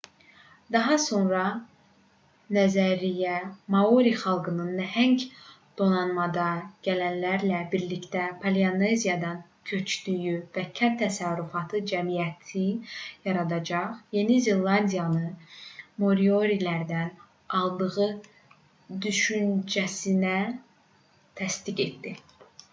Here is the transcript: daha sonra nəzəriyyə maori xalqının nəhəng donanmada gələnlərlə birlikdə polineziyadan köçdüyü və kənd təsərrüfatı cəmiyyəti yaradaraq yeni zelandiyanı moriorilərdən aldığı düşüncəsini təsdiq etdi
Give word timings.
daha 0.75 0.93
sonra 1.07 1.41
nəzəriyyə 2.55 3.33
maori 3.73 4.13
xalqının 4.21 4.71
nəhəng 4.79 5.13
donanmada 5.81 6.45
gələnlərlə 6.87 7.59
birlikdə 7.75 8.23
polineziyadan 8.47 9.43
köçdüyü 9.73 10.33
və 10.57 10.65
kənd 10.81 10.97
təsərrüfatı 11.03 11.83
cəmiyyəti 11.93 12.63
yaradaraq 13.29 13.93
yeni 14.19 14.39
zelandiyanı 14.49 15.29
moriorilərdən 16.05 17.13
aldığı 17.61 18.11
düşüncəsini 19.07 20.37
təsdiq 21.43 21.89
etdi 21.89 22.21